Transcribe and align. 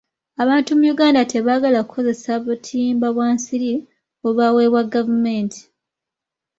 Abantu 0.43 0.69
mu 0.77 0.83
Uganda 0.93 1.21
tebaagala 1.31 1.79
kukozesa 1.83 2.31
butimba 2.45 3.07
bwa 3.15 3.27
nsiri 3.35 3.71
obubaweebwa 4.25 4.81
gavumenti. 4.93 5.61